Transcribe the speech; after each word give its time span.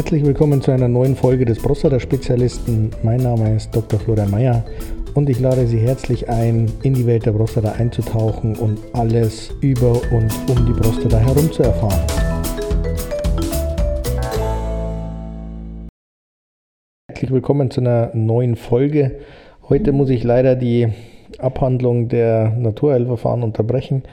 Herzlich 0.00 0.24
willkommen 0.24 0.62
zu 0.62 0.70
einer 0.70 0.88
neuen 0.88 1.14
Folge 1.14 1.44
des 1.44 1.60
Prostata-Spezialisten. 1.60 2.90
Mein 3.02 3.20
Name 3.20 3.54
ist 3.54 3.76
Dr. 3.76 4.00
Florian 4.00 4.30
Mayer 4.30 4.64
und 5.12 5.28
ich 5.28 5.38
lade 5.40 5.66
Sie 5.66 5.78
herzlich 5.78 6.26
ein, 6.30 6.72
in 6.82 6.94
die 6.94 7.04
Welt 7.04 7.26
der 7.26 7.32
Prostata 7.32 7.72
einzutauchen 7.72 8.56
und 8.56 8.78
alles 8.94 9.54
über 9.60 10.00
und 10.10 10.32
um 10.48 10.64
die 10.64 10.72
Prostata 10.72 11.18
herum 11.18 11.52
zu 11.52 11.64
erfahren. 11.64 12.00
Herzlich 17.10 17.30
willkommen 17.30 17.70
zu 17.70 17.82
einer 17.82 18.10
neuen 18.14 18.56
Folge. 18.56 19.20
Heute 19.68 19.92
muss 19.92 20.08
ich 20.08 20.24
leider 20.24 20.56
die 20.56 20.88
Abhandlung 21.36 22.08
der 22.08 22.54
Naturheilverfahren 22.56 23.42
unterbrechen. 23.42 24.04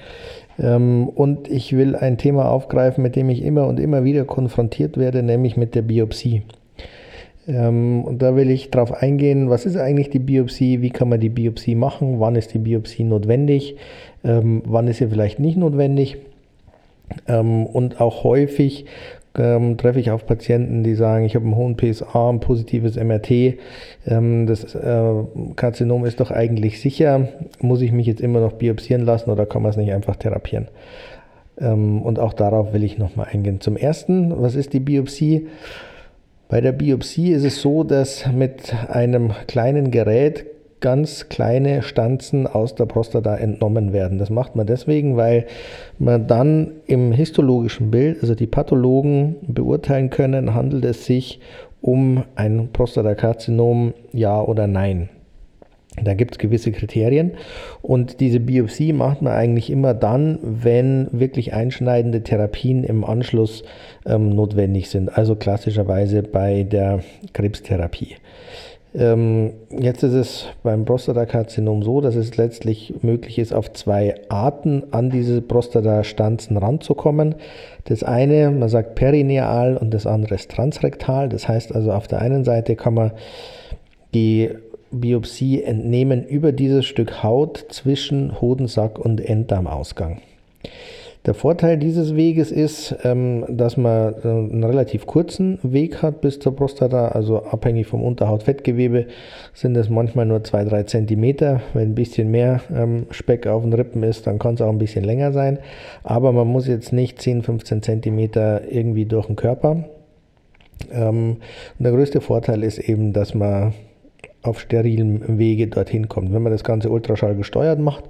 Ähm, 0.60 1.08
und 1.10 1.50
ich 1.50 1.76
will 1.76 1.96
ein 1.96 2.18
Thema 2.18 2.50
aufgreifen, 2.50 3.04
mit 3.04 3.16
dem 3.16 3.30
ich 3.30 3.44
immer 3.44 3.68
und 3.68 3.80
immer 3.80 4.04
wieder 4.04 4.26
konfrontiert 4.26 4.98
werde, 4.98 5.24
nämlich 5.24 5.58
mit 5.58 5.76
der 5.76 5.84
Biopsie. 5.84 6.44
Ähm, 7.48 8.04
und 8.04 8.22
da 8.22 8.36
will 8.36 8.50
ich 8.50 8.72
darauf 8.72 8.92
eingehen, 8.92 9.50
was 9.50 9.66
ist 9.66 9.78
eigentlich 9.78 10.10
die 10.10 10.20
Biopsie, 10.20 10.82
wie 10.82 10.90
kann 10.90 11.10
man 11.10 11.20
die 11.20 11.30
Biopsie 11.30 11.76
machen, 11.76 12.20
wann 12.20 12.36
ist 12.36 12.54
die 12.54 12.60
Biopsie 12.60 13.04
notwendig, 13.04 13.76
ähm, 14.24 14.64
wann 14.66 14.88
ist 14.88 14.98
sie 14.98 15.08
vielleicht 15.08 15.40
nicht 15.40 15.58
notwendig. 15.58 16.18
Und 17.26 18.02
auch 18.02 18.26
häufig 18.26 18.86
ähm, 19.38 19.78
treffe 19.78 20.00
ich 20.00 20.12
auf 20.12 20.26
Patienten, 20.26 20.84
die 20.84 20.96
sagen, 20.96 21.26
ich 21.26 21.36
habe 21.36 21.46
einen 21.46 21.56
hohen 21.56 21.78
PSA, 21.78 22.30
ein 22.30 22.40
positives 22.40 22.96
MRT, 22.96 23.32
ähm, 24.08 24.48
das 24.48 24.76
äh, 24.76 25.14
Karzinom 25.56 26.06
ist 26.06 26.20
doch 26.20 26.32
eigentlich 26.32 26.82
sicher, 26.82 27.30
muss 27.62 27.82
ich 27.82 27.92
mich 27.92 28.08
jetzt 28.08 28.22
immer 28.22 28.40
noch 28.40 28.54
biopsieren 28.54 29.06
lassen 29.06 29.30
oder 29.30 29.46
kann 29.46 29.62
man 29.62 29.72
es 29.72 29.78
nicht 29.78 29.94
einfach 29.94 30.16
therapieren? 30.16 30.68
Ähm, 31.60 32.02
und 32.02 32.20
auch 32.20 32.34
darauf 32.34 32.74
will 32.74 32.84
ich 32.84 32.98
nochmal 32.98 33.28
eingehen. 33.32 33.62
Zum 33.62 33.78
Ersten, 33.78 34.42
was 34.42 34.56
ist 34.56 34.74
die 34.74 34.80
Biopsie? 34.80 35.48
Bei 36.50 36.62
der 36.62 36.72
Biopsie 36.72 37.32
ist 37.32 37.44
es 37.44 37.62
so, 37.62 37.84
dass 37.84 38.26
mit 38.32 38.74
einem 38.90 39.32
kleinen 39.48 39.92
Gerät 39.92 40.46
ganz 40.80 41.30
kleine 41.30 41.82
Stanzen 41.82 42.46
aus 42.46 42.76
der 42.76 42.86
Prostata 42.86 43.36
entnommen 43.36 43.94
werden. 43.94 44.18
Das 44.18 44.30
macht 44.30 44.56
man 44.56 44.68
deswegen, 44.68 45.18
weil 45.18 45.48
man 45.98 46.28
dann 46.28 46.72
im 46.86 47.12
histologischen 47.12 47.90
Bild, 47.90 48.22
also 48.22 48.36
die 48.36 48.48
Pathologen 48.48 49.38
beurteilen 49.48 50.10
können, 50.10 50.54
handelt 50.54 50.86
es 50.86 51.06
sich 51.06 51.40
um 51.82 52.24
ein 52.36 52.70
Prostatakarzinom, 52.74 53.94
ja 54.14 54.42
oder 54.42 54.68
nein. 54.68 55.10
Da 56.04 56.14
gibt 56.14 56.34
es 56.34 56.38
gewisse 56.38 56.72
Kriterien 56.72 57.32
und 57.82 58.20
diese 58.20 58.40
Biopsie 58.40 58.94
macht 58.94 59.24
man 59.24 59.34
eigentlich 59.34 59.72
immer 59.72 59.96
dann, 59.96 60.38
wenn 60.44 61.08
wirklich 61.12 61.54
einschneidende 61.54 62.22
Therapien 62.22 62.84
im 62.84 63.04
Anschluss 63.04 63.64
ähm, 64.06 64.30
notwendig 64.30 64.90
sind, 64.90 65.18
also 65.18 65.36
klassischerweise 65.36 66.22
bei 66.22 66.62
der 66.64 67.00
Krebstherapie. 67.34 68.16
Ähm, 68.98 69.54
jetzt 69.70 70.02
ist 70.02 70.14
es 70.14 70.46
beim 70.64 70.84
Prostatakarzinom 70.84 71.84
so, 71.84 72.02
dass 72.02 72.16
es 72.16 72.36
letztlich 72.36 72.96
möglich 73.04 73.38
ist, 73.38 73.54
auf 73.54 73.72
zwei 73.74 74.16
Arten 74.30 74.84
an 74.90 75.12
diese 75.12 75.42
Prostatastanzen 75.42 76.58
ranzukommen. 76.58 77.36
Das 77.86 78.02
eine, 78.02 78.50
man 78.50 78.70
sagt 78.70 78.96
perineal 78.96 79.78
und 79.78 79.94
das 79.94 80.08
andere 80.08 80.36
ist 80.36 80.50
transrektal. 80.50 81.30
Das 81.30 81.48
heißt 81.48 81.76
also, 81.76 81.92
auf 81.92 82.08
der 82.08 82.22
einen 82.22 82.44
Seite 82.44 82.76
kann 82.76 82.96
man 82.96 83.12
die 84.16 84.50
Biopsie 84.90 85.62
entnehmen 85.62 86.26
über 86.26 86.52
dieses 86.52 86.86
Stück 86.86 87.22
Haut 87.22 87.66
zwischen 87.70 88.42
Hodensack 88.42 88.98
und 88.98 89.22
Enddarmausgang. 89.22 90.22
Der 91.28 91.34
Vorteil 91.34 91.78
dieses 91.78 92.16
Weges 92.16 92.54
ist, 92.54 92.96
ähm, 93.04 93.44
dass 93.50 93.76
man 93.76 94.14
äh, 94.24 94.28
einen 94.28 94.64
relativ 94.64 95.06
kurzen 95.06 95.60
Weg 95.62 96.02
hat 96.02 96.22
bis 96.22 96.40
zur 96.40 96.56
Prostata, 96.56 97.10
also 97.10 97.44
abhängig 97.44 97.88
vom 97.88 98.02
Unterhautfettgewebe 98.02 99.08
sind 99.54 99.76
es 99.76 99.90
manchmal 99.90 100.26
nur 100.26 100.40
2-3 100.40 100.86
cm. 100.86 101.60
Wenn 101.74 101.90
ein 101.90 101.96
bisschen 101.96 102.32
mehr 102.32 102.62
ähm, 102.74 103.08
Speck 103.12 103.46
auf 103.46 103.64
den 103.64 103.74
Rippen 103.74 104.04
ist, 104.04 104.26
dann 104.26 104.40
kann 104.40 104.56
es 104.56 104.62
auch 104.62 104.70
ein 104.70 104.78
bisschen 104.78 105.04
länger 105.04 105.34
sein. 105.34 105.60
Aber 106.02 106.32
man 106.32 106.48
muss 106.48 106.66
jetzt 106.66 106.94
nicht 106.94 107.20
10-15 107.20 107.82
cm 107.82 108.20
irgendwie 108.72 109.06
durch 109.06 109.28
den 109.28 109.36
Körper. 109.36 109.84
Ähm, 110.94 111.38
und 111.78 111.84
der 111.84 111.92
größte 111.92 112.22
Vorteil 112.22 112.64
ist 112.64 112.80
eben, 112.80 113.12
dass 113.12 113.34
man 113.34 113.74
auf 114.42 114.60
sterilem 114.60 115.38
Wege 115.38 115.68
dorthin 115.68 116.08
kommt. 116.08 116.34
Wenn 116.34 116.42
man 116.42 116.52
das 116.52 116.64
Ganze 116.64 116.90
Ultraschall 116.90 117.36
gesteuert 117.36 117.80
macht, 117.80 118.06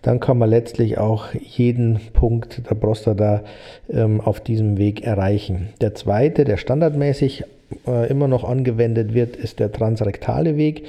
dann 0.00 0.20
kann 0.20 0.38
man 0.38 0.48
letztlich 0.48 0.98
auch 0.98 1.26
jeden 1.34 2.00
Punkt 2.12 2.68
der 2.68 2.74
Prostata 2.74 3.42
ähm, 3.90 4.20
auf 4.20 4.40
diesem 4.40 4.78
Weg 4.78 5.04
erreichen. 5.04 5.68
Der 5.80 5.94
zweite, 5.94 6.44
der 6.44 6.56
standardmäßig 6.56 7.44
äh, 7.86 8.08
immer 8.08 8.28
noch 8.28 8.44
angewendet 8.44 9.14
wird, 9.14 9.36
ist 9.36 9.60
der 9.60 9.72
transrektale 9.72 10.56
Weg. 10.56 10.84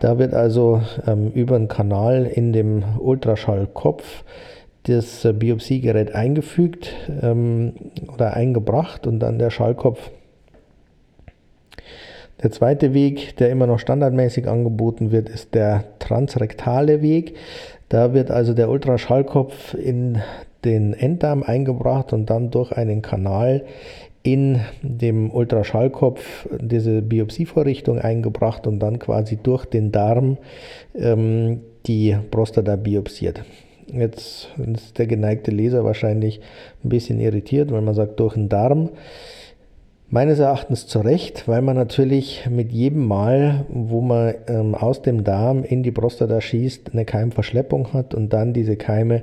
Da 0.00 0.18
wird 0.18 0.34
also 0.34 0.82
ähm, 1.06 1.30
über 1.32 1.56
einen 1.56 1.68
Kanal 1.68 2.26
in 2.26 2.52
dem 2.52 2.82
Ultraschallkopf 2.98 4.24
das 4.84 5.24
äh, 5.24 5.32
Biopsiegerät 5.32 6.14
eingefügt 6.14 6.92
ähm, 7.22 7.72
oder 8.12 8.34
eingebracht 8.34 9.06
und 9.06 9.20
dann 9.20 9.38
der 9.38 9.50
Schallkopf 9.50 10.10
der 12.42 12.50
zweite 12.50 12.94
Weg, 12.94 13.36
der 13.36 13.50
immer 13.50 13.66
noch 13.66 13.78
standardmäßig 13.78 14.48
angeboten 14.48 15.12
wird, 15.12 15.28
ist 15.28 15.54
der 15.54 15.84
transrektale 15.98 17.02
Weg. 17.02 17.36
Da 17.88 18.14
wird 18.14 18.30
also 18.30 18.54
der 18.54 18.70
Ultraschallkopf 18.70 19.74
in 19.74 20.18
den 20.64 20.92
Enddarm 20.92 21.42
eingebracht 21.42 22.12
und 22.12 22.30
dann 22.30 22.50
durch 22.50 22.72
einen 22.72 23.02
Kanal 23.02 23.64
in 24.22 24.60
dem 24.82 25.30
Ultraschallkopf 25.30 26.46
diese 26.60 27.00
Biopsievorrichtung 27.02 27.98
eingebracht 27.98 28.66
und 28.66 28.78
dann 28.78 28.98
quasi 28.98 29.36
durch 29.36 29.64
den 29.64 29.92
Darm 29.92 30.36
ähm, 30.94 31.60
die 31.86 32.16
Prostata 32.30 32.76
biopsiert. 32.76 33.42
Jetzt 33.92 34.48
ist 34.74 34.98
der 34.98 35.06
geneigte 35.06 35.50
Leser 35.50 35.84
wahrscheinlich 35.84 36.40
ein 36.84 36.90
bisschen 36.90 37.18
irritiert, 37.18 37.72
weil 37.72 37.80
man 37.80 37.94
sagt 37.94 38.20
durch 38.20 38.34
den 38.34 38.48
Darm. 38.48 38.90
Meines 40.12 40.40
Erachtens 40.40 40.88
zu 40.88 40.98
Recht, 40.98 41.46
weil 41.46 41.62
man 41.62 41.76
natürlich 41.76 42.48
mit 42.50 42.72
jedem 42.72 43.06
Mal, 43.06 43.64
wo 43.68 44.00
man 44.00 44.34
ähm, 44.48 44.74
aus 44.74 45.02
dem 45.02 45.22
Darm 45.22 45.62
in 45.62 45.84
die 45.84 45.92
Prostata 45.92 46.40
schießt, 46.40 46.90
eine 46.92 47.04
Keimverschleppung 47.04 47.92
hat 47.92 48.12
und 48.12 48.32
dann 48.32 48.52
diese 48.52 48.74
Keime 48.74 49.22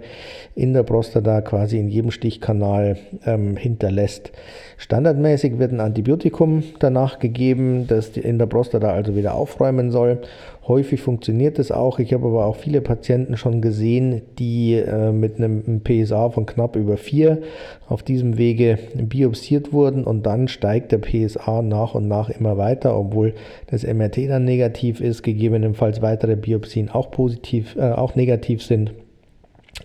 in 0.55 0.71
der 0.71 0.83
Prostata 0.83 1.41
quasi 1.41 1.77
in 1.77 1.89
jedem 1.89 2.11
Stichkanal 2.11 2.95
ähm, 3.25 3.57
hinterlässt. 3.57 4.31
Standardmäßig 4.77 5.59
wird 5.59 5.73
ein 5.73 5.81
Antibiotikum 5.81 6.63
danach 6.79 7.19
gegeben, 7.19 7.87
das 7.87 8.15
in 8.15 8.39
der 8.39 8.45
Prostata 8.45 8.93
also 8.93 9.13
wieder 9.17 9.35
aufräumen 9.35 9.91
soll. 9.91 10.21
Häufig 10.67 11.01
funktioniert 11.01 11.59
es 11.59 11.71
auch. 11.71 11.97
Ich 11.99 12.13
habe 12.13 12.27
aber 12.27 12.45
auch 12.45 12.57
viele 12.57 12.81
Patienten 12.81 13.37
schon 13.37 13.61
gesehen, 13.61 14.21
die 14.37 14.73
äh, 14.73 15.13
mit 15.13 15.37
einem 15.37 15.81
PSA 15.81 16.29
von 16.29 16.45
knapp 16.45 16.75
über 16.75 16.97
4 16.97 17.39
auf 17.87 18.03
diesem 18.03 18.37
Wege 18.37 18.77
biopsiert 18.93 19.71
wurden 19.71 20.03
und 20.03 20.25
dann 20.25 20.49
steigt 20.49 20.91
der 20.91 20.97
PSA 20.97 21.61
nach 21.61 21.95
und 21.95 22.09
nach 22.09 22.29
immer 22.29 22.57
weiter, 22.57 22.97
obwohl 22.97 23.33
das 23.67 23.83
MRT 23.83 24.29
dann 24.29 24.43
negativ 24.43 24.99
ist, 24.99 25.23
gegebenenfalls 25.23 26.01
weitere 26.01 26.35
Biopsien 26.35 26.89
auch 26.89 27.11
positiv, 27.11 27.77
äh, 27.77 27.91
auch 27.91 28.15
negativ 28.15 28.61
sind 28.61 28.93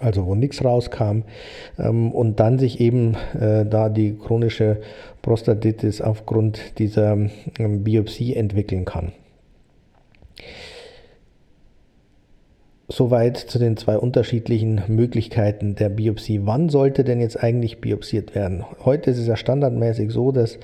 also 0.00 0.26
wo 0.26 0.34
nichts 0.34 0.64
rauskam 0.64 1.22
ähm, 1.78 2.12
und 2.12 2.40
dann 2.40 2.58
sich 2.58 2.80
eben 2.80 3.14
äh, 3.38 3.66
da 3.66 3.88
die 3.88 4.16
chronische 4.16 4.78
Prostatitis 5.20 6.00
aufgrund 6.00 6.78
dieser 6.78 7.12
ähm, 7.58 7.84
Biopsie 7.84 8.34
entwickeln 8.34 8.84
kann. 8.84 9.12
Soweit 12.92 13.38
zu 13.38 13.58
den 13.58 13.78
zwei 13.78 13.96
unterschiedlichen 13.96 14.82
Möglichkeiten 14.86 15.76
der 15.76 15.88
Biopsie. 15.88 16.42
Wann 16.44 16.68
sollte 16.68 17.04
denn 17.04 17.20
jetzt 17.20 17.42
eigentlich 17.42 17.80
biopsiert 17.80 18.34
werden? 18.34 18.66
Heute 18.84 19.10
ist 19.10 19.16
es 19.16 19.26
ja 19.26 19.34
standardmäßig 19.34 20.12
so, 20.12 20.30
dass 20.30 20.58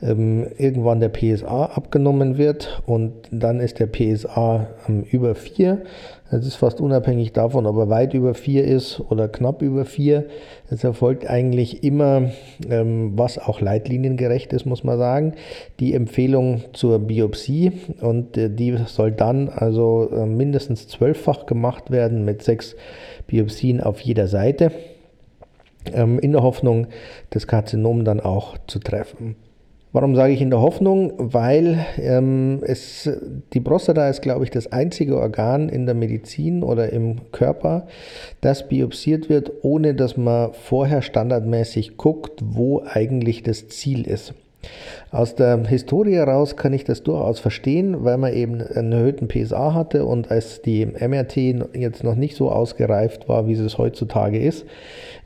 ähm, 0.00 0.46
irgendwann 0.56 1.00
der 1.00 1.10
PSA 1.10 1.66
abgenommen 1.66 2.38
wird 2.38 2.82
und 2.86 3.12
dann 3.30 3.60
ist 3.60 3.80
der 3.80 3.88
PSA 3.88 4.66
ähm, 4.88 5.02
über 5.02 5.34
4. 5.34 5.82
Das 6.34 6.46
ist 6.46 6.56
fast 6.56 6.80
unabhängig 6.80 7.32
davon, 7.32 7.64
ob 7.64 7.76
er 7.76 7.88
weit 7.90 8.12
über 8.12 8.34
4 8.34 8.64
ist 8.64 8.98
oder 9.08 9.28
knapp 9.28 9.62
über 9.62 9.84
4. 9.84 10.26
Es 10.68 10.82
erfolgt 10.82 11.30
eigentlich 11.30 11.84
immer, 11.84 12.30
ähm, 12.68 13.12
was 13.14 13.38
auch 13.38 13.60
leitliniengerecht 13.60 14.52
ist, 14.52 14.66
muss 14.66 14.82
man 14.82 14.98
sagen, 14.98 15.34
die 15.78 15.94
Empfehlung 15.94 16.62
zur 16.72 16.98
Biopsie 16.98 17.70
und 18.00 18.36
äh, 18.36 18.50
die 18.50 18.76
soll 18.84 19.12
dann 19.12 19.48
also 19.48 20.10
äh, 20.12 20.26
mindestens 20.26 20.88
zwölffach 20.88 21.46
gemacht 21.46 21.92
werden 21.92 22.24
mit 22.24 22.42
sechs 22.42 22.74
Biopsien 23.28 23.80
auf 23.80 24.00
jeder 24.00 24.26
Seite 24.26 24.72
ähm, 25.92 26.18
in 26.18 26.32
der 26.32 26.42
Hoffnung, 26.42 26.88
das 27.30 27.46
Karzinom 27.46 28.04
dann 28.04 28.18
auch 28.18 28.58
zu 28.66 28.80
treffen. 28.80 29.36
Warum 29.94 30.16
sage 30.16 30.32
ich 30.32 30.40
in 30.40 30.50
der 30.50 30.60
Hoffnung? 30.60 31.12
Weil 31.18 31.86
ähm, 31.98 32.58
es, 32.64 33.08
die 33.52 33.60
Prostata 33.60 34.08
ist, 34.08 34.22
glaube 34.22 34.42
ich, 34.42 34.50
das 34.50 34.72
einzige 34.72 35.16
Organ 35.16 35.68
in 35.68 35.86
der 35.86 35.94
Medizin 35.94 36.64
oder 36.64 36.92
im 36.92 37.30
Körper, 37.30 37.86
das 38.40 38.66
biopsiert 38.66 39.28
wird, 39.28 39.52
ohne 39.62 39.94
dass 39.94 40.16
man 40.16 40.52
vorher 40.52 41.00
standardmäßig 41.00 41.96
guckt, 41.96 42.40
wo 42.42 42.82
eigentlich 42.84 43.44
das 43.44 43.68
Ziel 43.68 44.08
ist. 44.08 44.34
Aus 45.12 45.36
der 45.36 45.64
Historie 45.64 46.14
heraus 46.14 46.56
kann 46.56 46.72
ich 46.72 46.82
das 46.82 47.04
durchaus 47.04 47.38
verstehen, 47.38 48.04
weil 48.04 48.18
man 48.18 48.32
eben 48.32 48.60
einen 48.60 48.90
erhöhten 48.90 49.28
PSA 49.28 49.74
hatte 49.74 50.06
und 50.06 50.30
als 50.30 50.60
die 50.62 50.86
MRT 50.86 51.36
jetzt 51.74 52.02
noch 52.02 52.16
nicht 52.16 52.36
so 52.36 52.50
ausgereift 52.50 53.28
war, 53.28 53.46
wie 53.46 53.52
es 53.52 53.78
heutzutage 53.78 54.40
ist, 54.40 54.66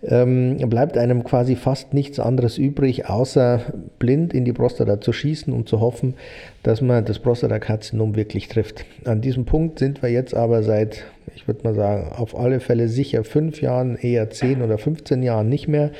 ähm, 0.03 0.57
bleibt 0.69 0.97
einem 0.97 1.25
quasi 1.25 1.57
fast 1.57 1.93
nichts 1.93 2.21
anderes 2.21 2.59
übrig, 2.59 3.09
außer 3.09 3.61
blind 3.99 4.33
in 4.33 4.45
die 4.45 4.53
Prostata 4.53 5.01
zu 5.01 5.13
schießen 5.13 5.53
und 5.53 5.69
zu 5.69 5.81
hoffen, 5.81 6.15
dass 6.63 6.81
man 6.81 7.05
das 7.05 7.19
Prostatakarzinom 7.19 8.15
wirklich 8.15 8.49
trifft. 8.49 8.85
An 9.05 9.21
diesem 9.21 9.45
Punkt 9.45 9.79
sind 9.79 10.03
wir 10.03 10.11
jetzt 10.11 10.35
aber 10.35 10.63
seit, 10.63 11.05
ich 11.35 11.49
würde 11.49 11.65
mal 11.65 11.75
sagen, 11.75 12.13
auf 12.13 12.39
alle 12.39 12.61
Fälle 12.61 12.89
sicher 12.89 13.25
fünf 13.25 13.61
Jahren, 13.61 13.97
eher 13.97 14.31
zehn 14.31 14.63
oder 14.63 14.79
15 14.79 15.23
Jahren 15.23 15.49
nicht 15.49 15.69
mehr. 15.69 15.91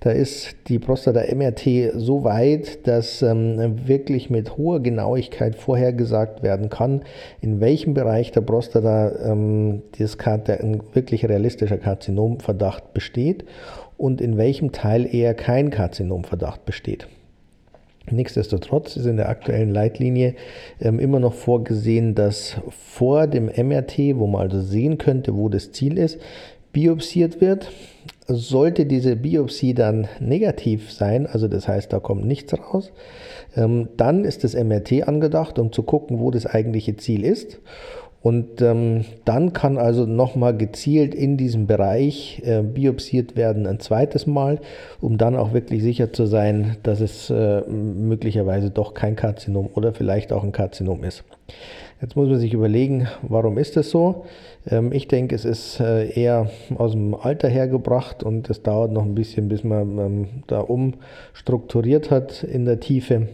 Da 0.00 0.12
ist 0.12 0.54
die 0.68 0.78
Prostata-MRT 0.78 1.92
so 1.96 2.22
weit, 2.22 2.86
dass 2.86 3.20
ähm, 3.20 3.88
wirklich 3.88 4.30
mit 4.30 4.56
hoher 4.56 4.80
Genauigkeit 4.80 5.56
vorhergesagt 5.56 6.44
werden 6.44 6.68
kann, 6.70 7.02
in 7.40 7.60
welchem 7.60 7.94
Bereich 7.94 8.30
der 8.30 8.42
Prostata 8.42 9.10
ähm, 9.24 9.82
das 9.98 10.16
ein 10.20 10.80
wirklich 10.92 11.28
realistischer 11.28 11.78
Karzinomverdacht 11.78 12.94
besteht 12.94 13.27
und 13.96 14.20
in 14.20 14.36
welchem 14.36 14.72
Teil 14.72 15.12
eher 15.12 15.34
kein 15.34 15.70
Karzinomverdacht 15.70 16.64
besteht. 16.64 17.08
Nichtsdestotrotz 18.10 18.96
ist 18.96 19.06
in 19.06 19.16
der 19.16 19.28
aktuellen 19.28 19.72
Leitlinie 19.72 20.34
ähm, 20.80 20.98
immer 20.98 21.20
noch 21.20 21.34
vorgesehen, 21.34 22.14
dass 22.14 22.56
vor 22.70 23.26
dem 23.26 23.46
MRT, 23.46 24.16
wo 24.16 24.26
man 24.26 24.42
also 24.42 24.60
sehen 24.60 24.98
könnte, 24.98 25.36
wo 25.36 25.48
das 25.48 25.72
Ziel 25.72 25.98
ist, 25.98 26.18
biopsiert 26.72 27.40
wird. 27.40 27.70
Sollte 28.26 28.84
diese 28.84 29.16
Biopsie 29.16 29.72
dann 29.74 30.06
negativ 30.20 30.92
sein, 30.92 31.26
also 31.26 31.48
das 31.48 31.66
heißt, 31.66 31.92
da 31.92 31.98
kommt 31.98 32.26
nichts 32.26 32.52
raus, 32.52 32.92
ähm, 33.56 33.88
dann 33.96 34.24
ist 34.24 34.44
das 34.44 34.54
MRT 34.54 35.08
angedacht, 35.08 35.58
um 35.58 35.72
zu 35.72 35.82
gucken, 35.82 36.20
wo 36.20 36.30
das 36.30 36.44
eigentliche 36.44 36.96
Ziel 36.96 37.24
ist. 37.24 37.58
Und 38.20 38.60
ähm, 38.62 39.04
dann 39.24 39.52
kann 39.52 39.78
also 39.78 40.04
nochmal 40.04 40.56
gezielt 40.56 41.14
in 41.14 41.36
diesem 41.36 41.66
Bereich 41.66 42.42
äh, 42.44 42.62
biopsiert 42.62 43.36
werden 43.36 43.66
ein 43.66 43.78
zweites 43.78 44.26
Mal, 44.26 44.60
um 45.00 45.18
dann 45.18 45.36
auch 45.36 45.52
wirklich 45.52 45.82
sicher 45.82 46.12
zu 46.12 46.26
sein, 46.26 46.78
dass 46.82 47.00
es 47.00 47.30
äh, 47.30 47.62
möglicherweise 47.68 48.70
doch 48.70 48.94
kein 48.94 49.14
Karzinom 49.14 49.70
oder 49.74 49.92
vielleicht 49.92 50.32
auch 50.32 50.42
ein 50.42 50.52
Karzinom 50.52 51.04
ist. 51.04 51.22
Jetzt 52.00 52.14
muss 52.14 52.28
man 52.28 52.38
sich 52.38 52.54
überlegen, 52.54 53.08
warum 53.22 53.58
ist 53.58 53.76
das 53.76 53.90
so? 53.90 54.24
Ähm, 54.68 54.92
ich 54.92 55.08
denke, 55.08 55.34
es 55.34 55.44
ist 55.44 55.80
äh, 55.80 56.10
eher 56.10 56.50
aus 56.76 56.92
dem 56.92 57.14
Alter 57.14 57.48
hergebracht 57.48 58.22
und 58.22 58.50
es 58.50 58.62
dauert 58.62 58.92
noch 58.92 59.04
ein 59.04 59.14
bisschen, 59.14 59.48
bis 59.48 59.64
man 59.64 59.98
ähm, 59.98 60.28
da 60.46 60.60
umstrukturiert 60.60 62.10
hat 62.10 62.42
in 62.42 62.64
der 62.64 62.80
Tiefe. 62.80 63.28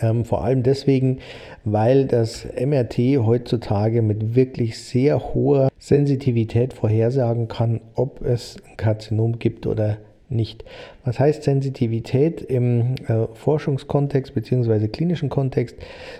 Ähm, 0.00 0.24
vor 0.24 0.44
allem 0.44 0.62
deswegen, 0.62 1.18
weil 1.64 2.06
das 2.06 2.46
MRT 2.58 2.98
heutzutage 3.24 4.02
mit 4.02 4.34
wirklich 4.34 4.78
sehr 4.78 5.34
hoher 5.34 5.68
Sensitivität 5.78 6.72
vorhersagen 6.72 7.48
kann, 7.48 7.80
ob 7.94 8.22
es 8.22 8.56
ein 8.68 8.76
Karzinom 8.76 9.38
gibt 9.38 9.66
oder 9.66 9.98
nicht. 10.28 10.64
Was 11.04 11.18
heißt 11.18 11.42
Sensitivität 11.42 12.40
im 12.40 12.94
äh, 13.06 13.26
Forschungskontext 13.34 14.34
bzw. 14.34 14.88
klinischen 14.88 15.28
Kontext? 15.28 15.76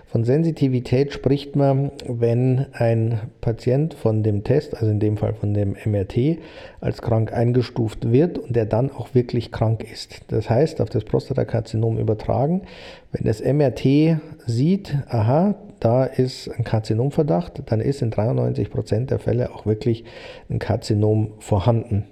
Von 0.06 0.24
Sensitivität 0.24 1.12
spricht 1.12 1.56
man, 1.56 1.90
wenn 2.06 2.66
ein 2.72 3.20
Patient 3.40 3.94
von 3.94 4.22
dem 4.22 4.44
Test, 4.44 4.76
also 4.76 4.90
in 4.90 5.00
dem 5.00 5.16
Fall 5.16 5.34
von 5.34 5.54
dem 5.54 5.76
MRT, 5.84 6.38
als 6.80 7.02
krank 7.02 7.32
eingestuft 7.32 8.12
wird 8.12 8.38
und 8.38 8.54
der 8.54 8.66
dann 8.66 8.90
auch 8.90 9.14
wirklich 9.14 9.50
krank 9.50 9.84
ist. 9.90 10.22
Das 10.28 10.50
heißt, 10.50 10.80
auf 10.80 10.90
das 10.90 11.04
Prostatakarzinom 11.04 11.98
übertragen, 11.98 12.62
wenn 13.12 13.24
das 13.26 13.42
MRT 13.42 14.18
sieht, 14.46 14.96
aha, 15.08 15.54
da 15.80 16.04
ist 16.04 16.48
ein 16.48 16.64
Karzinomverdacht, 16.64 17.62
dann 17.66 17.80
ist 17.80 18.00
in 18.02 18.10
93 18.10 18.70
Prozent 18.70 19.10
der 19.10 19.18
Fälle 19.18 19.52
auch 19.52 19.66
wirklich 19.66 20.04
ein 20.48 20.58
Karzinom 20.58 21.32
vorhanden. 21.40 22.04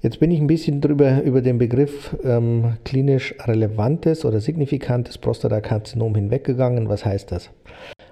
Jetzt 0.00 0.20
bin 0.20 0.30
ich 0.30 0.40
ein 0.40 0.46
bisschen 0.46 0.80
drüber 0.80 1.22
über 1.22 1.42
den 1.42 1.58
Begriff 1.58 2.16
ähm, 2.22 2.76
klinisch 2.84 3.34
relevantes 3.40 4.24
oder 4.24 4.40
signifikantes 4.40 5.18
Prostatakarzinom 5.18 6.14
hinweggegangen. 6.14 6.88
Was 6.88 7.04
heißt 7.04 7.32
das? 7.32 7.50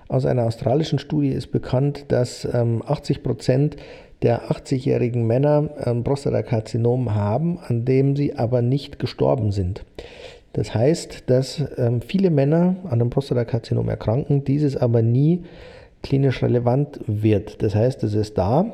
Aus 0.09 0.27
einer 0.27 0.47
australischen 0.47 0.99
Studie 0.99 1.29
ist 1.29 1.53
bekannt, 1.53 2.07
dass 2.09 2.45
ähm, 2.53 2.83
80 2.85 3.23
Prozent 3.23 3.77
der 4.23 4.51
80-jährigen 4.51 5.29
Männer 5.29 5.71
ähm, 5.85 6.03
Prostatakarzinom 6.03 7.15
haben, 7.15 7.61
an 7.61 7.85
dem 7.85 8.17
sie 8.17 8.35
aber 8.35 8.63
nicht 8.63 8.99
gestorben 8.99 9.53
sind. 9.53 9.85
Das 10.55 10.75
heißt, 10.75 11.25
dass 11.31 11.63
ähm, 11.77 12.01
viele 12.01 12.31
Männer 12.31 12.77
an 12.85 12.95
einem 12.95 13.11
Prostatakarzinom 13.11 13.89
erkranken, 13.89 14.43
dieses 14.43 14.77
aber 14.77 15.03
nie 15.03 15.45
klinisch 16.03 16.43
relevant 16.43 16.99
wird. 17.07 17.63
Das 17.63 17.77
heißt, 17.77 18.03
es 18.03 18.15
ist 18.15 18.39
da, 18.39 18.73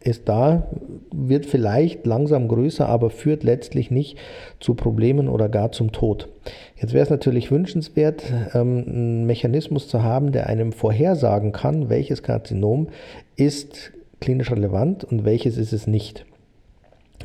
ist 0.00 0.28
da, 0.28 0.68
wird 1.12 1.46
vielleicht 1.46 2.06
langsam 2.06 2.48
größer, 2.48 2.88
aber 2.88 3.10
führt 3.10 3.42
letztlich 3.42 3.90
nicht 3.90 4.16
zu 4.60 4.74
Problemen 4.74 5.28
oder 5.28 5.48
gar 5.48 5.72
zum 5.72 5.92
Tod. 5.92 6.28
Jetzt 6.76 6.92
wäre 6.92 7.02
es 7.02 7.10
natürlich 7.10 7.50
wünschenswert, 7.50 8.22
ähm, 8.54 8.84
einen 8.86 9.26
Mechanismus 9.26 9.88
zu 9.88 10.02
haben, 10.02 10.32
der 10.32 10.46
einem 10.46 10.72
vorhersagen 10.72 11.52
kann, 11.52 11.88
welches 11.88 12.22
Karzinom 12.22 12.88
ist 13.36 13.92
klinisch 14.20 14.50
relevant 14.50 15.04
und 15.04 15.24
welches 15.24 15.58
ist 15.58 15.72
es 15.72 15.86
nicht. 15.86 16.24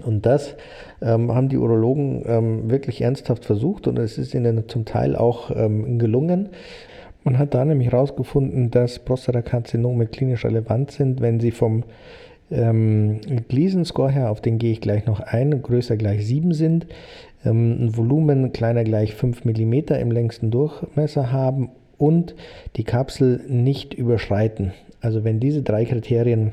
Und 0.03 0.25
das 0.25 0.55
ähm, 1.01 1.33
haben 1.33 1.49
die 1.49 1.57
Urologen 1.57 2.23
ähm, 2.25 2.71
wirklich 2.71 3.01
ernsthaft 3.01 3.45
versucht 3.45 3.87
und 3.87 3.99
es 3.99 4.17
ist 4.17 4.33
ihnen 4.33 4.67
zum 4.67 4.85
Teil 4.85 5.15
auch 5.15 5.51
ähm, 5.55 5.99
gelungen. 5.99 6.49
Man 7.23 7.37
hat 7.37 7.53
da 7.53 7.63
nämlich 7.63 7.91
herausgefunden, 7.91 8.71
dass 8.71 8.99
Prostatakarzinome 8.99 10.07
klinisch 10.07 10.43
relevant 10.43 10.91
sind, 10.91 11.21
wenn 11.21 11.39
sie 11.39 11.51
vom 11.51 11.83
ähm, 12.53 13.19
Gleason 13.47 13.83
Score 13.83 14.11
her, 14.11 14.29
auf 14.31 14.41
den 14.41 14.59
gehe 14.59 14.71
ich 14.71 14.81
gleich 14.81 15.05
noch 15.05 15.19
ein, 15.19 15.61
größer 15.61 15.97
gleich 15.97 16.25
7 16.25 16.53
sind, 16.53 16.87
ähm, 17.43 17.85
ein 17.85 17.97
Volumen 17.97 18.53
kleiner 18.53 18.83
gleich 18.83 19.15
5 19.15 19.45
mm 19.45 19.73
im 19.99 20.11
längsten 20.11 20.51
Durchmesser 20.51 21.31
haben 21.31 21.69
und 21.97 22.35
die 22.75 22.83
Kapsel 22.83 23.41
nicht 23.47 23.93
überschreiten. 23.93 24.73
Also 25.01 25.23
wenn 25.23 25.39
diese 25.39 25.63
drei 25.63 25.85
Kriterien 25.85 26.51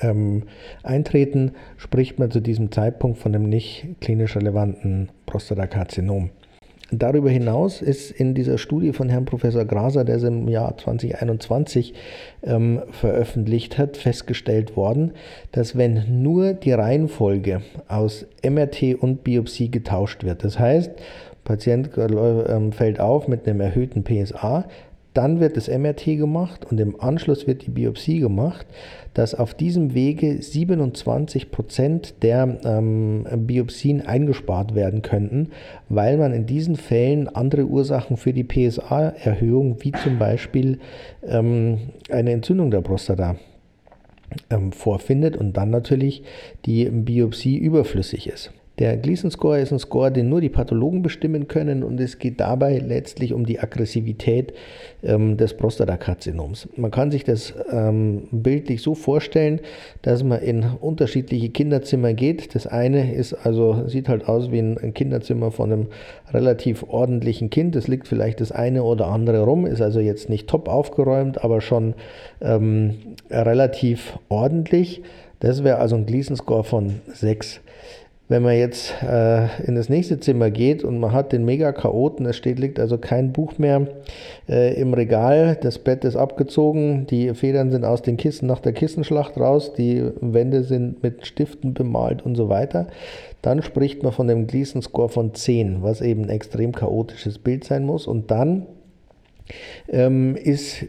ähm, 0.00 0.44
eintreten, 0.82 1.52
spricht 1.76 2.18
man 2.18 2.30
zu 2.30 2.40
diesem 2.40 2.72
Zeitpunkt 2.72 3.18
von 3.18 3.34
einem 3.34 3.48
nicht 3.48 3.86
klinisch 4.00 4.36
relevanten 4.36 5.10
Prostatakarzinom. 5.26 6.30
Darüber 6.90 7.28
hinaus 7.28 7.82
ist 7.82 8.10
in 8.10 8.34
dieser 8.34 8.56
Studie 8.56 8.94
von 8.94 9.10
Herrn 9.10 9.26
Professor 9.26 9.66
Graser, 9.66 10.04
der 10.04 10.18
sie 10.18 10.28
im 10.28 10.48
Jahr 10.48 10.78
2021 10.78 11.92
ähm, 12.42 12.82
veröffentlicht 12.90 13.76
hat, 13.76 13.98
festgestellt 13.98 14.74
worden, 14.74 15.12
dass 15.52 15.76
wenn 15.76 16.22
nur 16.22 16.54
die 16.54 16.72
Reihenfolge 16.72 17.60
aus 17.88 18.26
MRT 18.42 18.94
und 18.94 19.22
Biopsie 19.22 19.70
getauscht 19.70 20.24
wird, 20.24 20.44
das 20.44 20.58
heißt, 20.58 20.92
Patient 21.44 21.96
äh, 21.98 22.72
fällt 22.72 23.00
auf 23.00 23.28
mit 23.28 23.46
einem 23.46 23.60
erhöhten 23.60 24.04
PSA, 24.04 24.66
dann 25.14 25.40
wird 25.40 25.56
das 25.56 25.68
MRT 25.68 26.04
gemacht 26.04 26.66
und 26.70 26.78
im 26.78 27.00
Anschluss 27.00 27.46
wird 27.46 27.66
die 27.66 27.70
Biopsie 27.70 28.20
gemacht, 28.20 28.66
dass 29.14 29.34
auf 29.34 29.54
diesem 29.54 29.94
Wege 29.94 30.40
27 30.40 31.50
Prozent 31.50 32.22
der 32.22 32.58
ähm, 32.64 33.26
Biopsien 33.46 34.06
eingespart 34.06 34.74
werden 34.74 35.02
könnten, 35.02 35.50
weil 35.88 36.18
man 36.18 36.32
in 36.32 36.46
diesen 36.46 36.76
Fällen 36.76 37.28
andere 37.28 37.64
Ursachen 37.64 38.16
für 38.16 38.32
die 38.32 38.44
PSA-Erhöhung, 38.44 39.78
wie 39.80 39.92
zum 39.92 40.18
Beispiel 40.18 40.78
ähm, 41.26 41.78
eine 42.10 42.32
Entzündung 42.32 42.70
der 42.70 42.82
Prostata, 42.82 43.36
ähm, 44.50 44.72
vorfindet 44.72 45.36
und 45.36 45.56
dann 45.56 45.70
natürlich 45.70 46.22
die 46.66 46.84
Biopsie 46.84 47.56
überflüssig 47.56 48.28
ist. 48.28 48.52
Der 48.78 48.96
Gleason 48.96 49.30
Score 49.30 49.58
ist 49.58 49.72
ein 49.72 49.78
Score, 49.80 50.12
den 50.12 50.28
nur 50.28 50.40
die 50.40 50.48
Pathologen 50.48 51.02
bestimmen 51.02 51.48
können 51.48 51.82
und 51.82 52.00
es 52.00 52.18
geht 52.18 52.38
dabei 52.38 52.78
letztlich 52.78 53.32
um 53.32 53.44
die 53.44 53.58
Aggressivität 53.58 54.52
ähm, 55.02 55.36
des 55.36 55.56
Prostatakarzinoms. 55.56 56.68
Man 56.76 56.92
kann 56.92 57.10
sich 57.10 57.24
das 57.24 57.54
ähm, 57.72 58.28
bildlich 58.30 58.82
so 58.82 58.94
vorstellen, 58.94 59.60
dass 60.02 60.22
man 60.22 60.40
in 60.40 60.64
unterschiedliche 60.80 61.48
Kinderzimmer 61.48 62.12
geht. 62.12 62.54
Das 62.54 62.68
eine 62.68 63.12
ist 63.14 63.34
also 63.34 63.88
sieht 63.88 64.08
halt 64.08 64.28
aus 64.28 64.52
wie 64.52 64.60
ein 64.60 64.94
Kinderzimmer 64.94 65.50
von 65.50 65.72
einem 65.72 65.86
relativ 66.32 66.84
ordentlichen 66.84 67.50
Kind. 67.50 67.74
Es 67.74 67.88
liegt 67.88 68.06
vielleicht 68.06 68.40
das 68.40 68.52
eine 68.52 68.84
oder 68.84 69.08
andere 69.08 69.40
rum, 69.40 69.66
ist 69.66 69.82
also 69.82 69.98
jetzt 69.98 70.28
nicht 70.28 70.48
top 70.48 70.68
aufgeräumt, 70.68 71.42
aber 71.42 71.60
schon 71.60 71.94
ähm, 72.40 72.94
relativ 73.28 74.20
ordentlich. 74.28 75.02
Das 75.40 75.64
wäre 75.64 75.78
also 75.78 75.96
ein 75.96 76.06
Gleason 76.06 76.36
Score 76.36 76.62
von 76.62 77.00
6. 77.12 77.60
wenn 78.28 78.42
man 78.42 78.56
jetzt 78.56 78.94
äh, 79.02 79.46
in 79.62 79.74
das 79.74 79.88
nächste 79.88 80.20
Zimmer 80.20 80.50
geht 80.50 80.84
und 80.84 81.00
man 81.00 81.12
hat 81.12 81.32
den 81.32 81.46
Mega-Chaoten, 81.46 82.26
es 82.26 82.36
steht, 82.36 82.58
liegt 82.58 82.78
also 82.78 82.98
kein 82.98 83.32
Buch 83.32 83.56
mehr 83.58 83.86
äh, 84.48 84.78
im 84.78 84.92
Regal, 84.92 85.56
das 85.60 85.78
Bett 85.78 86.04
ist 86.04 86.16
abgezogen, 86.16 87.06
die 87.06 87.32
Federn 87.34 87.70
sind 87.70 87.86
aus 87.86 88.02
den 88.02 88.18
Kissen 88.18 88.46
nach 88.46 88.60
der 88.60 88.74
Kissenschlacht 88.74 89.38
raus, 89.38 89.72
die 89.72 90.04
Wände 90.20 90.62
sind 90.62 91.02
mit 91.02 91.26
Stiften 91.26 91.72
bemalt 91.72 92.24
und 92.24 92.34
so 92.34 92.50
weiter, 92.50 92.88
dann 93.40 93.62
spricht 93.62 94.02
man 94.02 94.12
von 94.12 94.28
dem 94.28 94.46
Gleason 94.46 94.82
Score 94.82 95.08
von 95.08 95.32
10, 95.32 95.82
was 95.82 96.02
eben 96.02 96.24
ein 96.24 96.30
extrem 96.30 96.72
chaotisches 96.72 97.38
Bild 97.38 97.64
sein 97.64 97.86
muss. 97.86 98.06
Und 98.06 98.30
dann 98.30 98.66
ähm, 99.88 100.36
ist 100.36 100.84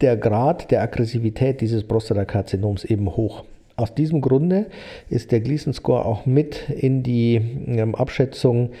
der 0.00 0.16
Grad 0.16 0.70
der 0.70 0.82
Aggressivität 0.82 1.60
dieses 1.60 1.84
Prostatakarzinoms 1.84 2.84
eben 2.84 3.16
hoch. 3.16 3.44
Aus 3.80 3.94
diesem 3.94 4.20
Grunde 4.20 4.66
ist 5.08 5.32
der 5.32 5.40
Gleason 5.40 5.72
Score 5.72 6.04
auch 6.04 6.26
mit 6.26 6.68
in 6.68 7.02
die 7.02 7.40
ähm, 7.66 7.94
Abschätzung 7.94 8.72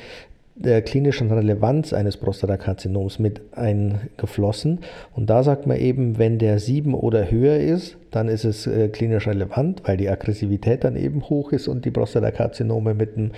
der 0.54 0.82
klinischen 0.82 1.30
Relevanz 1.30 1.94
eines 1.94 2.18
Prostatakarzinoms 2.18 3.18
mit 3.18 3.40
eingeflossen. 3.52 4.80
Und 5.16 5.30
da 5.30 5.42
sagt 5.42 5.66
man 5.66 5.78
eben, 5.78 6.18
wenn 6.18 6.38
der 6.38 6.58
7 6.58 6.92
oder 6.92 7.30
höher 7.30 7.56
ist, 7.56 7.96
dann 8.10 8.28
ist 8.28 8.44
es 8.44 8.66
äh, 8.66 8.90
klinisch 8.90 9.26
relevant, 9.26 9.80
weil 9.86 9.96
die 9.96 10.10
Aggressivität 10.10 10.84
dann 10.84 10.96
eben 10.96 11.22
hoch 11.30 11.52
ist 11.52 11.66
und 11.66 11.86
die 11.86 11.90
Prostatakarzinome 11.90 12.92
mit 12.92 13.16
einem 13.16 13.30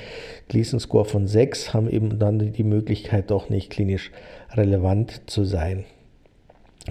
Gleason 0.49 0.81
Score 0.81 1.05
von 1.05 1.29
6 1.29 1.73
haben 1.73 1.89
eben 1.89 2.19
dann 2.19 2.53
die 2.53 2.65
Möglichkeit, 2.65 3.31
doch 3.31 3.51
nicht 3.51 3.71
klinisch 3.71 4.11
relevant 4.57 5.31
zu 5.31 5.45
sein. 5.45 5.85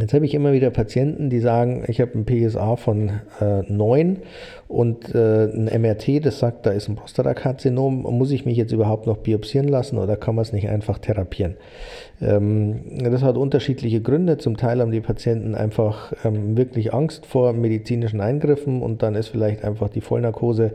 Jetzt 0.02 0.16
habe 0.16 0.26
ich 0.26 0.34
immer 0.34 0.52
wieder 0.52 0.72
Patienten, 0.72 1.30
die 1.30 1.40
sagen, 1.40 1.84
ich 1.88 2.02
habe 2.02 2.18
ein 2.18 2.26
PSA 2.26 2.76
von 2.76 3.10
äh, 3.40 3.62
9 3.72 4.18
und 4.68 5.14
äh, 5.14 5.44
ein 5.44 5.70
MRT, 5.82 6.26
das 6.26 6.40
sagt, 6.40 6.66
da 6.66 6.72
ist 6.72 6.90
ein 6.90 6.96
Prostatakarzinom. 6.96 8.02
Muss 8.02 8.32
ich 8.32 8.44
mich 8.44 8.58
jetzt 8.58 8.72
überhaupt 8.72 9.06
noch 9.06 9.18
biopsieren 9.18 9.68
lassen 9.68 10.00
oder 10.00 10.16
kann 10.16 10.34
man 10.34 10.42
es 10.42 10.54
nicht 10.54 10.70
einfach 10.70 10.98
therapieren? 10.98 11.56
Ähm, 12.20 12.82
das 13.04 13.22
hat 13.22 13.38
unterschiedliche 13.38 14.02
Gründe. 14.02 14.40
Zum 14.40 14.58
Teil 14.58 14.82
haben 14.82 14.92
die 14.92 15.02
Patienten 15.02 15.54
einfach 15.54 16.14
ähm, 16.26 16.58
wirklich 16.58 16.96
Angst 16.96 17.28
vor 17.28 17.54
medizinischen 17.54 18.22
Eingriffen 18.22 18.82
und 18.82 19.04
dann 19.04 19.14
ist 19.14 19.28
vielleicht 19.28 19.64
einfach 19.64 19.90
die 19.90 20.02
Vollnarkose 20.02 20.72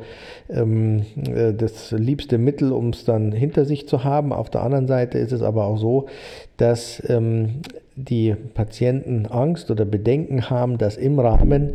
ähm, 0.49 1.03
äh, 1.35 1.53
das 1.53 1.91
liebste 1.91 2.39
Mittel, 2.39 2.71
um 2.71 2.91
es 2.91 3.05
dann 3.05 3.33
hinter 3.33 3.65
sich 3.65 3.89
zu 3.89 4.05
haben. 4.05 4.33
Auf 4.33 4.51
der 4.51 4.63
anderen 4.63 4.87
Seite 4.87 5.19
ist 5.19 5.33
es 5.33 5.43
aber 5.43 5.65
auch 5.65 5.79
so, 5.79 6.07
dass 6.59 7.03
ähm, 7.09 7.63
die 7.97 8.35
Patienten 8.55 9.27
Angst 9.27 9.71
oder 9.71 9.85
Bedenken 9.85 10.51
haben, 10.51 10.79
dass 10.79 10.97
im 10.97 11.19
Rahmen 11.19 11.75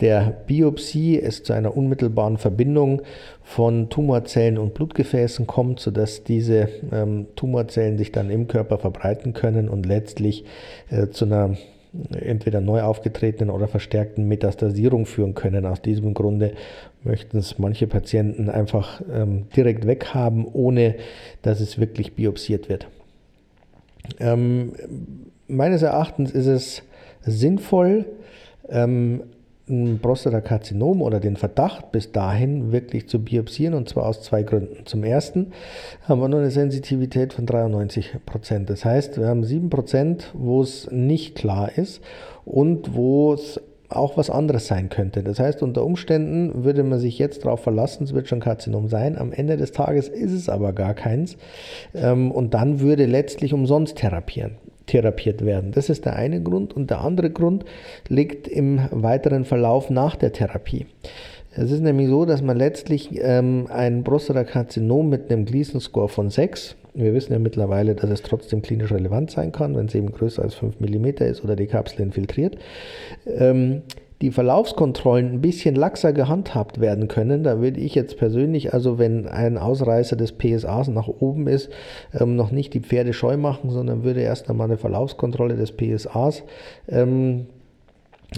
der 0.00 0.34
Biopsie 0.46 1.20
es 1.20 1.44
zu 1.44 1.52
einer 1.52 1.76
unmittelbaren 1.76 2.36
Verbindung 2.36 3.02
von 3.42 3.88
Tumorzellen 3.88 4.58
und 4.58 4.74
Blutgefäßen 4.74 5.46
kommt, 5.46 5.78
sodass 5.78 6.24
diese 6.24 6.68
ähm, 6.92 7.28
Tumorzellen 7.36 7.96
sich 7.96 8.10
dann 8.10 8.28
im 8.28 8.48
Körper 8.48 8.78
verbreiten 8.78 9.32
können 9.32 9.68
und 9.68 9.86
letztlich 9.86 10.44
äh, 10.90 11.08
zu 11.08 11.26
einer 11.26 11.56
entweder 12.10 12.60
neu 12.60 12.82
aufgetretenen 12.82 13.54
oder 13.54 13.68
verstärkten 13.68 14.26
Metastasierung 14.26 15.06
führen 15.06 15.34
können. 15.34 15.64
Aus 15.64 15.80
diesem 15.80 16.12
Grunde 16.12 16.54
möchten 17.04 17.38
es 17.38 17.58
manche 17.60 17.86
Patienten 17.86 18.50
einfach 18.50 19.00
ähm, 19.12 19.46
direkt 19.54 19.86
weghaben, 19.86 20.44
ohne 20.44 20.96
dass 21.42 21.60
es 21.60 21.78
wirklich 21.78 22.14
biopsiert 22.14 22.68
wird. 22.68 22.88
Ähm, 24.18 24.72
meines 25.48 25.82
Erachtens 25.82 26.30
ist 26.30 26.46
es 26.46 26.82
sinnvoll, 27.22 28.06
ähm, 28.68 29.22
ein 29.68 29.98
Prostatakarzinom 30.00 31.00
oder 31.00 31.20
den 31.20 31.36
Verdacht 31.36 31.90
bis 31.90 32.12
dahin 32.12 32.70
wirklich 32.70 33.08
zu 33.08 33.24
biopsieren 33.24 33.74
und 33.74 33.88
zwar 33.88 34.06
aus 34.06 34.22
zwei 34.22 34.42
Gründen. 34.42 34.84
Zum 34.84 35.04
ersten 35.04 35.52
haben 36.02 36.20
wir 36.20 36.28
nur 36.28 36.40
eine 36.40 36.50
Sensitivität 36.50 37.32
von 37.32 37.46
93 37.46 38.18
Prozent. 38.26 38.68
Das 38.68 38.84
heißt, 38.84 39.18
wir 39.18 39.26
haben 39.26 39.42
7 39.42 39.70
Prozent, 39.70 40.30
wo 40.34 40.60
es 40.60 40.90
nicht 40.90 41.34
klar 41.34 41.78
ist 41.78 42.02
und 42.44 42.94
wo 42.94 43.32
es 43.32 43.58
auch 43.88 44.16
was 44.16 44.28
anderes 44.28 44.66
sein 44.66 44.90
könnte. 44.90 45.22
Das 45.22 45.38
heißt, 45.38 45.62
unter 45.62 45.84
Umständen 45.84 46.64
würde 46.64 46.82
man 46.82 46.98
sich 46.98 47.18
jetzt 47.18 47.44
darauf 47.44 47.60
verlassen, 47.60 48.04
es 48.04 48.12
wird 48.12 48.28
schon 48.28 48.40
Karzinom 48.40 48.88
sein. 48.88 49.16
Am 49.16 49.32
Ende 49.32 49.56
des 49.56 49.72
Tages 49.72 50.08
ist 50.08 50.32
es 50.32 50.48
aber 50.48 50.72
gar 50.72 50.94
keins. 50.94 51.36
Ähm, 51.94 52.32
und 52.32 52.52
dann 52.52 52.80
würde 52.80 53.06
letztlich 53.06 53.54
umsonst 53.54 53.96
therapieren 53.96 54.56
therapiert 54.86 55.44
werden. 55.44 55.72
Das 55.72 55.88
ist 55.88 56.04
der 56.04 56.16
eine 56.16 56.42
Grund. 56.42 56.74
Und 56.74 56.90
der 56.90 57.00
andere 57.00 57.30
Grund 57.30 57.64
liegt 58.08 58.48
im 58.48 58.80
weiteren 58.90 59.44
Verlauf 59.44 59.90
nach 59.90 60.16
der 60.16 60.32
Therapie. 60.32 60.86
Es 61.56 61.70
ist 61.70 61.80
nämlich 61.80 62.08
so, 62.08 62.24
dass 62.24 62.42
man 62.42 62.56
letztlich 62.56 63.10
ähm, 63.22 63.68
ein 63.70 64.02
Prostatakarzinom 64.02 65.08
mit 65.08 65.30
einem 65.30 65.44
Gleason-Score 65.44 66.08
von 66.08 66.30
6, 66.30 66.76
wir 66.94 67.12
wissen 67.12 67.32
ja 67.32 67.38
mittlerweile, 67.38 67.94
dass 67.94 68.10
es 68.10 68.22
trotzdem 68.22 68.62
klinisch 68.62 68.92
relevant 68.92 69.30
sein 69.30 69.50
kann, 69.52 69.76
wenn 69.76 69.86
es 69.86 69.94
eben 69.94 70.12
größer 70.12 70.42
als 70.42 70.54
5 70.54 70.80
mm 70.80 71.06
ist 71.24 71.42
oder 71.42 71.56
die 71.56 71.66
Kapsel 71.66 72.02
infiltriert, 72.02 72.56
ähm, 73.26 73.82
die 74.24 74.30
Verlaufskontrollen 74.30 75.32
ein 75.32 75.40
bisschen 75.42 75.74
laxer 75.74 76.14
gehandhabt 76.14 76.80
werden 76.80 77.08
können. 77.08 77.44
Da 77.44 77.60
würde 77.60 77.78
ich 77.78 77.94
jetzt 77.94 78.16
persönlich, 78.16 78.72
also 78.72 78.98
wenn 78.98 79.28
ein 79.28 79.58
Ausreißer 79.58 80.16
des 80.16 80.32
PSAs 80.32 80.88
nach 80.88 81.08
oben 81.08 81.46
ist, 81.46 81.68
ähm, 82.18 82.34
noch 82.34 82.50
nicht 82.50 82.72
die 82.72 82.80
Pferde 82.80 83.12
scheu 83.12 83.36
machen, 83.36 83.68
sondern 83.68 84.02
würde 84.02 84.22
erst 84.22 84.48
einmal 84.48 84.68
eine 84.68 84.78
Verlaufskontrolle 84.78 85.56
des 85.56 85.72
PSAs 85.72 86.42
ähm, 86.88 87.48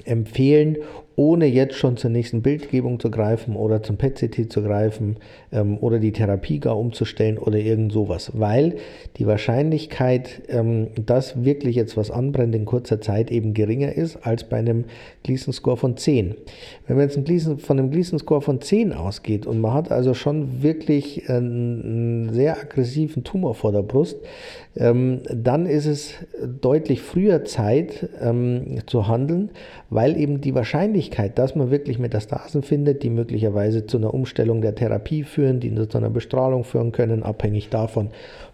empfehlen 0.05 0.79
ohne 1.17 1.47
jetzt 1.47 1.75
schon 1.77 1.97
zur 1.97 2.11
nächsten 2.11 2.43
Bildgebung 2.43 3.01
zu 3.01 3.11
greifen 3.11 3.57
oder 3.57 3.83
zum 3.83 3.97
PET-CT 3.97 4.53
zu 4.53 4.63
greifen 4.63 5.17
ähm, 5.51 5.79
oder 5.79 5.99
die 5.99 6.13
Therapie 6.13 6.61
gar 6.61 6.79
umzustellen 6.79 7.39
oder 7.39 7.59
irgend 7.59 7.91
sowas, 7.91 8.33
weil 8.35 8.77
die 9.17 9.27
Wahrscheinlichkeit, 9.27 10.43
ähm, 10.49 10.89
dass 10.95 11.43
wirklich 11.43 11.75
jetzt 11.75 11.97
was 11.97 12.11
anbrennt 12.11 12.55
in 12.55 12.67
kurzer 12.67 13.01
Zeit 13.01 13.31
eben 13.31 13.55
geringer 13.55 13.95
ist 13.95 14.27
als 14.27 14.45
bei 14.45 14.59
einem 14.59 14.85
Gleason-Score 15.23 15.79
von 15.79 15.97
10. 15.97 16.35
Wenn 16.87 16.97
man 16.97 17.07
jetzt 17.07 17.25
Gleason, 17.25 17.59
von 17.59 17.79
einem 17.79 17.91
Gleason-Score 17.91 18.43
von 18.43 18.61
10 18.61 18.93
ausgeht 18.93 19.47
und 19.47 19.59
man 19.59 19.73
hat 19.73 19.91
also 19.91 20.13
schon 20.13 20.63
wirklich 20.63 21.31
einen, 21.31 21.83
einen 21.83 22.35
sehr 22.35 22.61
aggressiven 22.61 23.25
Tumor 23.25 23.55
vor 23.55 23.73
der 23.73 23.83
Brust, 23.83 24.19
ähm, 24.77 25.21
dann 25.33 25.65
ist 25.65 25.87
es 25.87 26.13
deutlich 26.61 27.01
früher 27.01 27.45
Zeit 27.45 28.11
ähm, 28.21 28.79
zu 28.87 29.09
handeln, 29.09 29.51
weil 29.89 30.19
eben 30.19 30.43
die 30.43 30.55
Wahrscheinlichkeit, 30.55 31.06
Wahrscheinlichkeit, 31.07 31.39
dass 31.39 31.55
man 31.55 31.71
wirklich 31.71 31.99
Metastasen 31.99 32.63
findet, 32.63 33.03
die 33.03 33.11
möglicherweise 33.11 33.87
zu 33.87 33.99
einer 33.99 34.13
Umstellung 34.13 34.61
der 34.61 34.75
Therapie 34.75 35.23
führen, 35.23 35.61
die 35.61 35.73
zu 35.89 35.99
einer 35.99 36.11
Bestrahlung 36.11 36.65
führen 36.65 36.93
können, 36.93 37.23
abhängig 37.23 37.69
davon, 37.69 38.11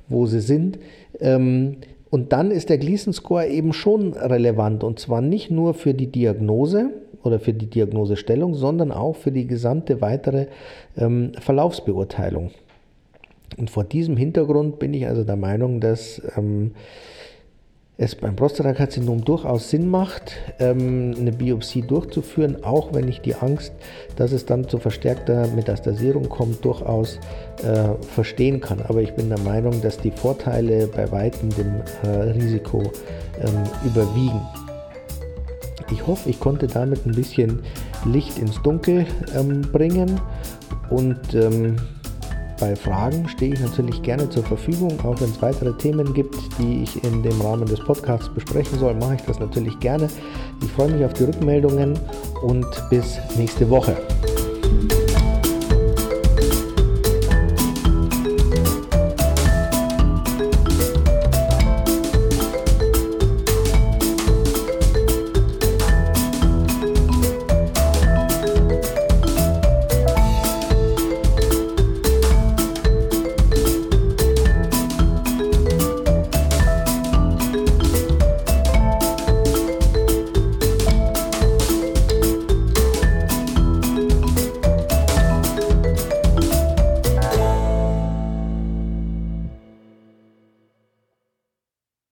wo 0.09 0.27
sie 0.27 0.41
sind. 0.41 0.79
Ähm, 1.21 1.77
und 2.11 2.33
dann 2.33 2.51
ist 2.51 2.69
der 2.69 2.79
Gleason 2.79 3.13
Score 3.13 3.47
eben 3.47 3.73
schon 3.73 4.13
relevant 4.13 4.85
und 4.85 4.99
zwar 4.99 5.23
nicht 5.23 5.51
nur 5.51 5.73
für 5.73 5.95
die 5.95 6.09
Diagnose 6.09 6.91
oder 7.23 7.39
für 7.39 7.55
die 7.55 7.71
Diagnosestellung, 7.71 8.55
sondern 8.55 8.93
auch 8.93 9.17
für 9.17 9.33
die 9.33 9.47
gesamte 9.47 10.01
weitere 10.01 10.47
ähm, 10.99 11.33
Verlaufsbeurteilung. 11.41 12.51
Und 13.57 13.71
vor 13.71 13.85
diesem 13.85 14.17
Hintergrund 14.17 14.79
bin 14.79 14.93
ich 14.95 15.07
also 15.07 15.25
der 15.25 15.37
Meinung, 15.37 15.81
dass 15.81 16.21
ähm, 16.37 16.73
es 18.03 18.17
beim 18.17 18.35
Prostatakarzinom 18.35 19.25
durchaus 19.25 19.71
Sinn 19.71 19.89
macht, 19.89 20.33
ähm, 20.59 21.15
eine 21.17 21.31
Biopsie 21.31 21.83
durchzuführen, 21.83 22.65
auch 22.65 22.93
wenn 22.93 23.07
ich 23.07 23.21
die 23.21 23.35
Angst, 23.37 23.73
dass 24.17 24.33
es 24.33 24.45
dann 24.45 24.69
zu 24.69 24.79
verstärkter 24.79 25.47
Metastasierung 25.55 26.29
kommt, 26.29 26.65
durchaus 26.65 27.21
äh, 27.63 27.95
verstehen 28.13 28.61
kann. 28.61 28.83
Aber 28.89 29.03
ich 29.03 29.13
bin 29.13 29.29
der 29.29 29.39
Meinung, 29.41 29.81
dass 29.83 29.99
die 29.99 30.11
Vorteile 30.11 30.89
bei 30.89 31.11
weitem 31.13 31.51
dem 31.51 31.75
äh, 32.03 32.09
Risiko 32.31 32.83
ähm, 33.41 33.63
überwiegen. 33.85 34.41
Ich 35.93 36.05
hoffe, 36.07 36.29
ich 36.29 36.41
konnte 36.41 36.67
damit 36.67 37.07
ein 37.07 37.13
bisschen 37.13 37.63
Licht 38.05 38.39
ins 38.39 38.61
Dunkel 38.63 39.07
ähm, 39.37 39.63
bringen 39.63 40.21
und 40.91 41.21
bei 42.63 42.77
Fragen 42.77 43.29
stehe 43.29 43.55
ich 43.55 43.61
natürlich 43.61 44.03
gerne 44.03 44.31
zur 44.31 44.45
Verfügung. 44.45 44.97
Auch 45.01 45.21
wenn 45.21 45.31
es 45.31 45.43
weitere 45.43 45.73
Themen 45.73 46.15
gibt, 46.15 46.37
die 46.61 46.85
ich 46.85 47.03
in 47.03 47.21
dem 47.25 47.41
Rahmen 47.41 47.67
des 47.67 47.81
Podcasts 47.81 48.29
besprechen 48.29 48.79
soll, 48.79 48.95
mache 48.95 49.17
ich 49.17 49.23
das 49.23 49.41
natürlich 49.41 49.77
gerne. 49.81 50.07
Ich 50.63 50.71
freue 50.71 50.93
mich 50.93 51.05
auf 51.05 51.13
die 51.13 51.25
Rückmeldungen 51.25 51.99
und 52.43 52.67
bis 52.89 53.19
nächste 53.37 53.69
Woche. 53.69 53.97